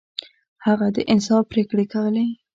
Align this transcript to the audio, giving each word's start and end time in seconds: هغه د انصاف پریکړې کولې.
هغه 0.65 0.87
د 0.95 0.97
انصاف 1.11 1.43
پریکړې 1.51 1.85
کولې. 1.93 2.25